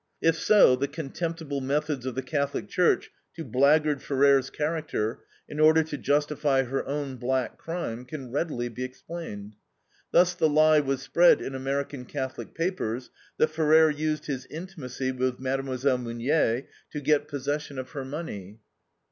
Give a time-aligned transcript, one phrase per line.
[0.19, 5.83] If so, the contemptible methods of the Catholic Church to blackguard Ferrer's character, in order
[5.83, 9.57] to justify her own black crime, can readily be explained.
[10.09, 15.37] Thus the lie was spread in American Catholic papers, that Ferrer used his intimacy with
[15.39, 15.97] Mlle.
[15.99, 18.57] Meunier to get possession of her money.